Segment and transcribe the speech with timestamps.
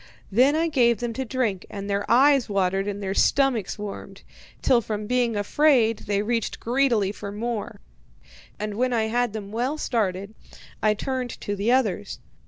[0.31, 4.23] Then I gave them to drink, and their eyes watered and their stomachs warmed,
[4.63, 7.81] till from being afraid they reached greedily for more;
[8.57, 10.33] and when I had them well started,
[10.81, 12.17] I turned to the others.